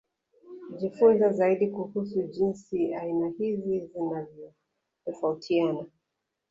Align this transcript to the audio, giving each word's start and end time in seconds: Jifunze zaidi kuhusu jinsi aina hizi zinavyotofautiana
Jifunze 0.79 1.29
zaidi 1.29 1.67
kuhusu 1.67 2.21
jinsi 2.23 2.95
aina 2.95 3.27
hizi 3.37 3.89
zinavyotofautiana 3.93 5.85